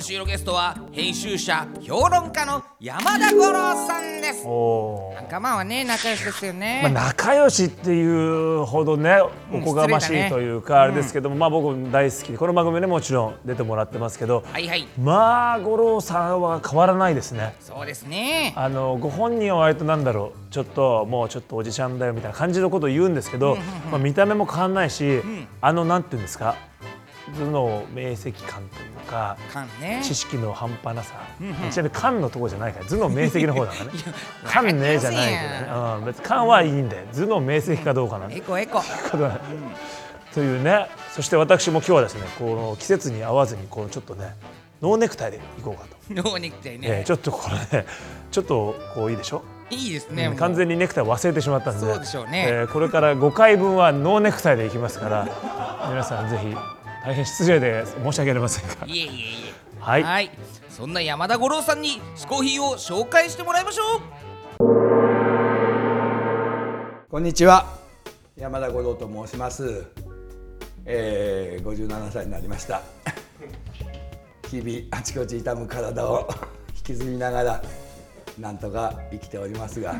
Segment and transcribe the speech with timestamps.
[0.00, 4.46] 今週のゲストは編集者評論家の山田五郎さんです。
[5.14, 9.18] 仲間はね仲良しですよね、まあ、仲良しっていうほどね
[9.52, 14.42] おこがましいというかあれですけども、まあ僕大好きでこの番組でもちろん出てもらってますけど。
[14.50, 14.88] はいはい。
[14.98, 17.54] まあ五郎さんは変わらないですね。
[17.60, 18.54] そうですね。
[18.56, 23.58] あのご本人は割となんだろうちょっともうちょっとおじちゃんだよみたいな感じのことを言うんですけど、
[23.90, 25.20] まあ、見た目も変わんないし、
[25.60, 26.56] あのなんていうんですか
[27.38, 29.36] 頭脳明晰感というか
[29.80, 30.00] ね。
[30.02, 31.14] 知識の半端なさ、
[31.70, 33.92] ちなみに勘のところじゃないから頭脳明晰の方だからね。
[34.44, 38.36] 勘ねじゃないけどね、うん、別に勘はいいんで頭脳明晰かどうかなんて。
[38.36, 38.80] エコエコ。
[38.80, 38.84] こ
[40.34, 40.86] というね。
[41.12, 44.34] そして私も今日はですねこの季節に合わずにこうちょっとね
[44.80, 47.86] ノーネクタイでいこうかと、ノーネクタイね、えーちょっとこれね
[48.30, 49.42] ちょっとこういいでしょ？
[49.70, 50.38] いいですね、もう。
[50.38, 52.46] 完全にネクタイ忘れてしまったんでそうでしょうね。
[52.48, 55.28] えーこれから5回分はノーネクタイでいきますから
[55.90, 56.56] 皆さんぜひ
[57.02, 58.86] 大変失礼で申し訳ありませんが。
[58.86, 59.10] いえいえい
[59.48, 59.80] え。
[59.80, 60.30] はい。
[60.68, 64.00] そんな山田五郎さんに嗜好品を紹介してもらいましょう。
[67.10, 67.78] こんにちは。
[68.36, 69.84] 山田五郎と申します、
[70.84, 72.82] えー、57歳になりました。
[74.50, 76.28] 日々あちこち痛む体を
[76.76, 77.62] 引きずりながら
[78.38, 79.94] なんとか生きておりますが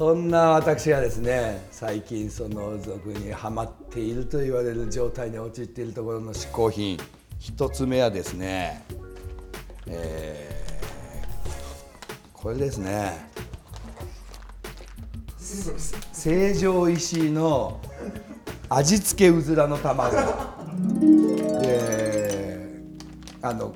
[0.00, 6.96] そんな私がですね最近その俗にはまっていると言われる状態に陥っているところの嗜好品
[7.38, 8.82] 一つ目はですね、
[9.86, 13.28] えーこれですね。
[16.14, 17.78] 成城石井の
[18.70, 20.16] 味付けうずらの卵。
[21.60, 22.58] で
[23.42, 23.74] あの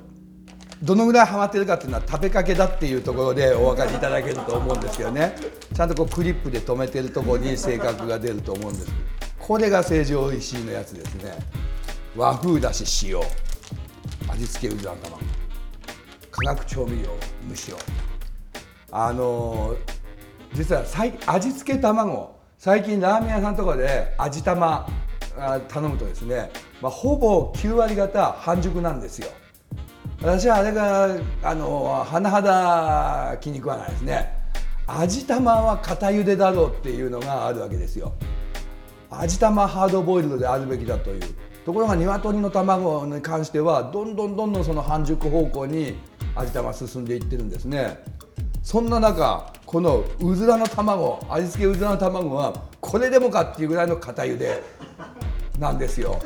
[0.85, 5.35] どのぐらいハマってるかっていうのは食べかけだっていうところでお分かりいただけると思うんですけどね。
[5.73, 8.93] ちゃんとこうクリップで留めてるとこに性格が出ると思うんです。
[9.39, 11.39] これが成城石井のやつですね。
[12.15, 13.19] 和風だし塩。
[14.31, 15.17] 味付けうずら卵
[16.29, 17.09] 化学調味料
[17.47, 17.75] 無塩。
[18.91, 19.75] あの
[20.53, 20.83] 実は
[21.25, 22.35] 味付け卵。
[22.59, 24.87] 最近ラーメン屋さんとかで味玉
[25.67, 29.29] 頼むとですね、まあ、ほぼ9割方半熟なんですよ。
[30.25, 34.35] 私はあれがあの甚だ気に食わないですね。
[34.87, 38.11] 味玉は片茹でだろうっていうのがあるわけですよ。
[39.11, 41.21] 味玉ハードボイルドであるべきだという。
[41.63, 45.95] ところが鶏の卵に関してはどんどんどんどんその半熟方向に
[46.35, 48.03] 味玉進んでいってるんですね。
[48.63, 54.63] そんな中このうずらの卵味付けうずらの卵はこれでもかっていうぐらいの固茹で
[55.59, 56.19] なんですよ。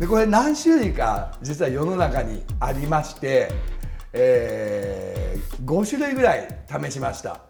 [0.00, 3.52] でこれ何種類か実は世の中にありまして、
[4.14, 7.42] え5種類ぐらい試しました。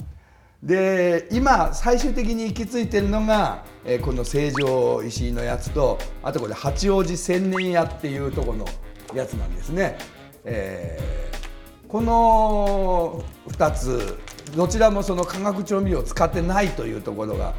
[0.60, 8.66] で今最終的に行き着いてるのが、えーこの成城石井のやつとあとこれ八王子千年屋っていうとこの
[9.14, 9.96] やつなんですね、
[10.44, 11.40] えー
[11.88, 14.18] この2つ
[14.56, 17.54] どちらもその化学調味料を使ってないというところが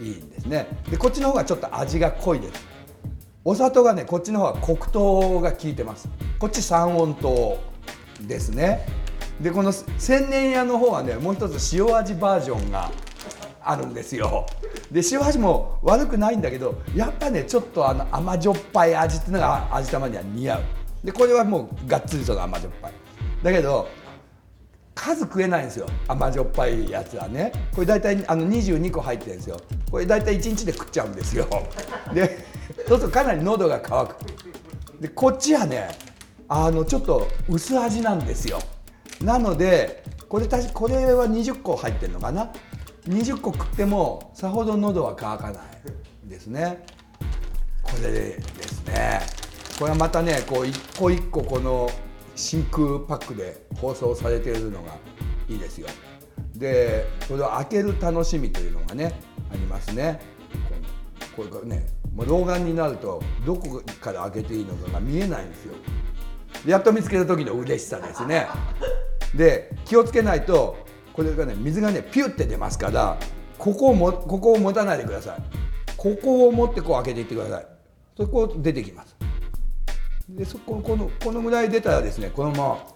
[0.00, 0.68] いいんですね。
[0.90, 2.77] でこっちの方がちょっと味が濃いです。
[3.44, 6.08] お砂糖がねこっちの方は黒糖が効いてます。
[6.38, 7.58] こっち三温糖
[8.20, 8.86] ですね。
[9.40, 12.90] でこの千年屋の方はねもう一つ塩味バージョンが
[13.62, 14.46] あるんですよ。
[14.90, 20.62] で塩味も悪くないんだけどやっぱねちょっとあの甘じょっぱい味っていうのが味玉には似合う。
[21.04, 22.92] でこれはもうがっつりその甘じょっぱい。
[23.42, 23.88] だけど
[24.94, 25.86] 数食えないんですよ。
[26.08, 27.52] 甘じょっぱいやつはね。
[27.72, 29.56] これ大体あの22個入ってるんですよ。
[29.90, 31.46] これ大体1日で食っちゃうんですよ。
[32.12, 32.44] で
[32.88, 35.02] そうするとかなり喉が渇く。
[35.02, 35.90] でこっちはね
[36.48, 38.58] あのちょっと薄味なんですよ。
[39.20, 42.50] なのでこれたしこれは20個入ってるのかな
[43.06, 46.84] ？20個食ってもさほど喉は渇かないですね。
[47.82, 49.20] これですね。
[49.78, 51.90] これはまたねこう一個一個この
[52.34, 54.96] 真空パックで包装されているのが
[55.48, 55.88] いいですよ。
[56.54, 59.20] でこれを開ける楽しみというのがね
[59.52, 60.37] ありますね。
[61.38, 65.74] これがねもう老眼になるとどこから開けていいのかが見えないんですよ。
[66.66, 68.48] やっと見つけた時の嬉しさですね。
[69.36, 70.76] で気をつけないと
[71.12, 73.16] これがね水がねピュッて出ますから
[73.56, 75.42] ここをもここを持たないでください。
[75.96, 77.66] ここを持ってこう開けていってください。
[78.16, 79.16] そこ出てきます。
[80.28, 82.86] でそここのこのぐらい出たらですねこのまま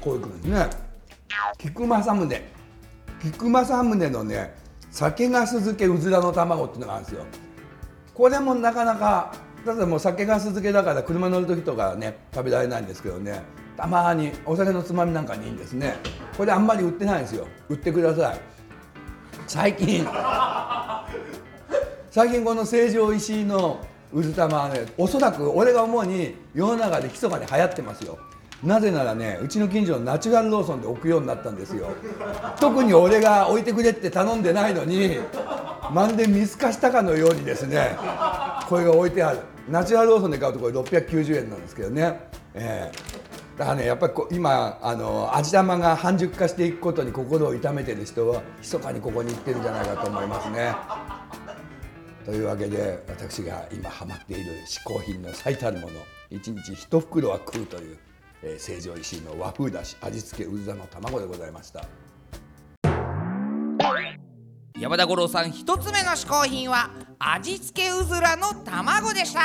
[0.00, 0.66] こういうことですね
[1.58, 2.42] 菊正宗。
[3.22, 4.54] 菊正宗のね
[4.90, 7.24] 酒粕漬けうずらの卵っていうのがあるんですよ。
[8.14, 13.42] これもなかなかただもう酒粕漬けだから車乗る時とかはね食べられないんですけどね
[13.76, 15.96] たまにお酒のつまみなんかにいいんですね。
[16.36, 17.46] これあんまり売ってないんですよ。
[17.68, 18.40] 売ってください。
[19.46, 20.06] 最近。
[22.10, 23.78] 最近この成城石井の
[24.12, 28.18] うず玉はねおそらく俺が思うに世の中で密かに流行ってますよ
[28.62, 31.88] なぜならねうちの近所のナチュラルローソンで置くようになったんですよ。
[32.60, 35.18] 特に俺が置いてくれって頼んでないのに
[35.92, 37.96] まるで見透かしたかのようにですね
[38.68, 39.40] これが置いてある。
[39.68, 42.20] ナチュラルローソンで買うとこれ690円なんですけどね、
[42.54, 43.58] ええ。
[43.58, 50.74] だからねやっぱり今あの味玉が半熟化していくことに心を痛めてる人は密かにここに行ってるんじゃないかと思いますね。
[52.24, 55.92] というわけで私が今ハマっている嗜好品の最たるもの
[56.30, 57.98] 1日1袋は食うという、
[58.42, 61.84] えー、成城石井の和風だし味付けうずらの卵でございました。
[64.78, 69.40] 山田五郎さん一つ目の嗜好品は味付けうずらの卵でした。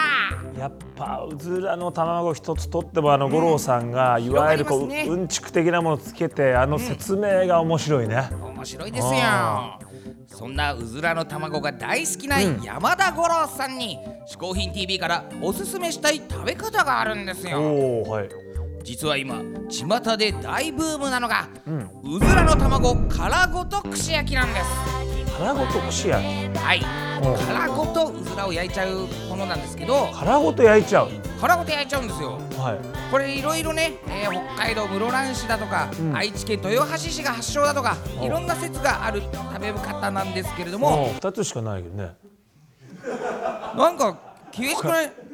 [0.60, 5.08] やっぱうずらの卵一つとってもあの五郎さんがいわゆるこう、ね。
[5.10, 9.12] うんちく的なものつけてあの説明が面白いね、面白いですよ。
[9.16, 9.80] あ
[10.28, 13.98] そんなうずらの卵が大好きな山田五郎さんに
[14.32, 17.60] 「嗜好品 TV」からおすすめしたい食べ方があるんですよ。
[18.04, 18.43] はい
[18.84, 21.48] 実は今巷で大ブームなのが、
[22.04, 24.66] うずらの卵殻ごと串焼きなんです。
[25.38, 26.58] 殻ごと串焼き？
[26.58, 26.82] はい。
[27.24, 27.46] うん。
[27.48, 31.10] 殻ごとうずらを焼いちゃうものなんですけど殻ごと焼いちゃう？
[31.40, 32.40] 殻ごと焼いちゃうんですよ。
[32.58, 32.80] はい。
[33.10, 36.16] これいろいろね、えー北海道室蘭市だとか、ん。
[36.16, 38.24] 愛知県豊橋市が発祥だとかうん。
[38.26, 42.12] いろんな説がある食べ方なんですけれども二つしかないけどね。
[43.78, 44.18] なんか
[44.52, 44.92] 清志君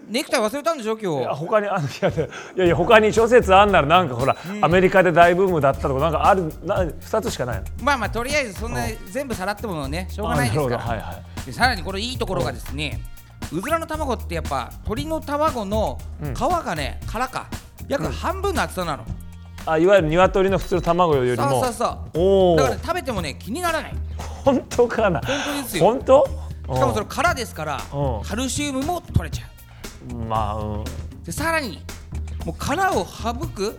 [0.10, 7.66] ネクタイ忘れたんでしょ今あ日他にあのいやいやいや他に諸説あんならなんかほら、アメリカで大ブームだったとかなんかあるな二つしかないの。
[7.84, 10.80] まあまあとりあえずそんな全部さらってもねしょうがないですから。
[10.80, 11.14] はいは
[11.44, 11.46] い。
[11.46, 13.00] でさらにこれいいところがですね
[13.54, 16.34] うずらの卵ってやっぱ鶏の卵のうん。
[16.34, 17.48] 皮がね殻か。
[17.88, 19.06] 約半分の厚さなの、
[19.66, 21.98] あいわゆる鶏の普通の卵よりそうもそうそう。
[22.14, 23.96] おおだから食べてもね気にならない。
[24.18, 25.20] 本当かな？
[25.22, 25.86] 本当ですよ。
[25.86, 26.28] 本当？
[26.72, 28.24] しかもそれ殻ですからうん。
[28.24, 29.48] カルシウムも取れちゃう。
[29.48, 29.59] ん
[30.28, 30.82] まあうん。
[30.82, 30.86] う
[31.26, 31.82] でさらに
[32.46, 33.78] もう殻を省く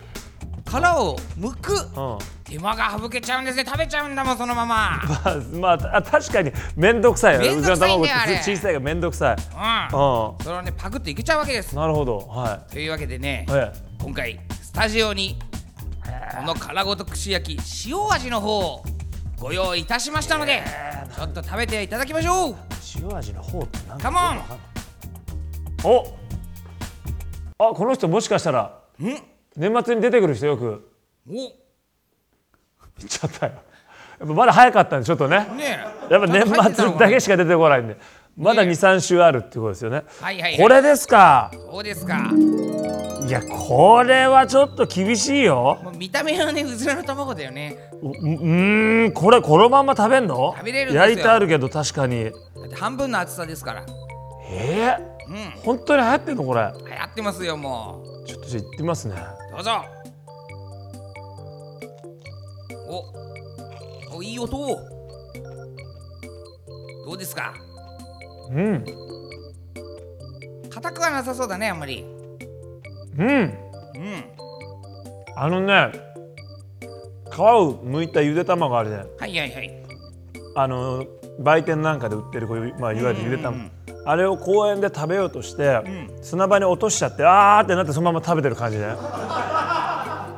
[0.64, 2.19] 殻を剥くうん。
[2.44, 3.64] 手間が省けちゃうんですね。
[3.64, 5.00] 食べちゃうんだもんそのまま。
[5.22, 7.40] まあ、まあ、あ確かに面倒くさいよ。
[7.40, 9.37] 面倒くさいんだようずらの卵って小さいから面倒くさい。
[9.37, 9.37] うん。
[9.37, 11.75] うそれをねパクっていけちゃうわけです。
[11.75, 12.19] んなるほど。
[12.19, 13.73] はというわけでねいえ。
[14.02, 15.38] 今回スタジオに
[16.37, 18.84] この殻ごと串焼き塩味の方を
[19.38, 20.62] ご用意いたしましたので
[21.14, 22.56] ちょっと食べていただきましょう。
[22.70, 24.69] え塩味の方って何カモン
[25.85, 26.05] お。
[27.59, 29.05] あこの人もしかしたらん？
[29.56, 30.91] 年末に出てくる人よく。
[31.29, 31.32] お。
[31.32, 31.53] 言っ
[33.09, 33.53] ちゃったよ。
[34.21, 35.38] やっぱまだ早かったんでちょっとね。
[35.56, 35.81] ね
[36.11, 36.12] え。
[36.12, 37.97] やっぱ年末だけしか出てこないんで。
[38.37, 40.05] まだねえ23週あるってことですよね。
[40.21, 40.59] はいはいはい。
[40.59, 41.50] これですか。
[41.53, 42.31] そうですか。
[43.26, 45.79] いやこれはちょっと厳しいよ。
[45.83, 47.76] もう見た目はねうずらの卵だよね。
[48.03, 50.54] うんこれこのまんま食べんの？
[50.57, 51.02] 食べれるんですよ。
[51.02, 52.25] 焼いてあるけど確かに。
[52.25, 53.85] だって半分の厚さですから。
[54.50, 54.97] え
[55.30, 55.37] うん。
[55.37, 56.60] ー、本当に流行ってんのこれ。
[56.60, 56.75] や
[57.10, 59.14] ってますよもちょっとじゃあ行ってみますね。
[59.14, 59.70] うどうぞ。
[64.12, 64.50] おおいい音。
[67.06, 67.54] どうですか？
[68.50, 68.84] うん。
[70.68, 72.04] 硬くはなさそうだねあんまり。
[73.18, 73.28] うん。
[73.28, 73.54] うん。
[75.37, 75.92] あのね
[77.32, 79.70] 皮を剥いたゆで卵あるねはいはいはい。
[80.56, 81.06] あの
[81.38, 83.72] 売店なんかで売ってるこういう、まあ、いわゆるゆで卵、うんうん
[84.11, 86.11] あれを公園で食べようとして、ん。
[86.23, 88.87] 砂場に落としちゃってあーってなってそのまま食べてる感じね。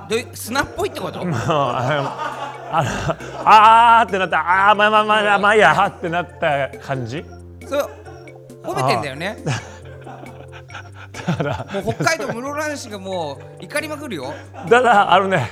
[0.09, 1.21] どういう砂っぽいってこと？
[1.25, 1.31] あの
[3.45, 7.25] あーってなってあーまあまあまあまあいいやーってなった感じ？
[7.67, 7.91] そう
[8.63, 9.39] 褒めてんだよね。
[11.75, 14.33] もう北海道室蘭市がもう怒りまくるよ。
[14.69, 15.51] ただあのね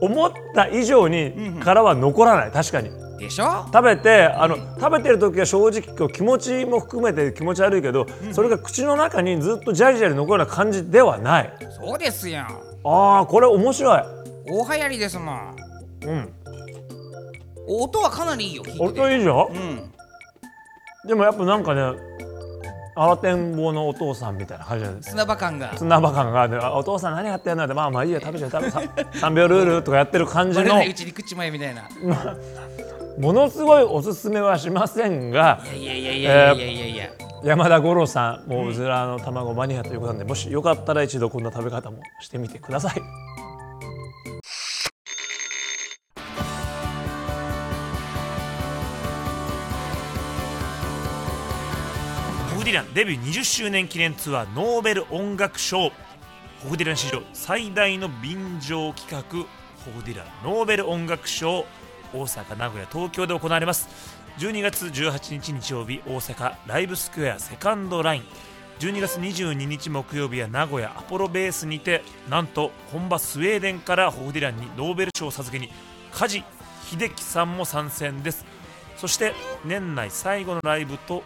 [0.00, 2.90] 思った以上に殻は残らない確かに
[3.22, 3.64] でしょ？
[3.72, 12.42] 食べてあの、食べてる時は正直こう気持ちも含めて気持ち悪いけど、それが口の中にずっとジャリジャリ残るような感じではないそうですよ
[12.84, 14.02] あーこれ面白い
[14.50, 15.56] 大流行りですもん
[16.04, 16.34] うん
[17.68, 19.92] 音はかなりいいよ音いいじゃんうん
[21.06, 21.80] でもやっぱなんかね
[22.94, 31.88] 慌てんぼうのお父さんみたいな感じです砂場感が砂場感があるあお父さん何やってんのってまあまあいいや食べちゃう食べちゃう3秒ルールとかやってる感じのうちに食っちまえみたいな
[33.18, 37.10] ものすごいおすすめはしませんがいやいやいやいやいやいや、
[37.44, 42.94] 山田五郎さんもううずらの卵マニアということなんで、もしよかったら一度こんな食べ方もしてみてください。
[52.52, 55.90] ボブ・ディランデビュー20周年記念ツアーノーベル音楽賞。
[56.62, 59.20] ホブ・ディラン史上最大の便乗企画
[59.84, 61.66] ホブ・ディランノーベル音楽賞。
[62.12, 63.88] 大阪名古屋東京で行われます。
[64.38, 68.22] 12月18日日曜日大阪ライブスクエアセカンドライン。
[68.78, 75.70] 12月22日木曜日は名古屋アポロベースにてなんと本場スウェーデンからホフディランにノーベル賞を授けに
[76.10, 76.42] 梶
[76.90, 78.44] 秀樹さんも参戦です。
[78.96, 81.22] そして年内最後のライブと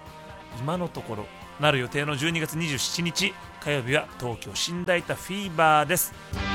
[0.58, 1.26] 今のところ
[1.60, 6.45] なる予定の12月27日火曜日は東京新大田フィーバーです。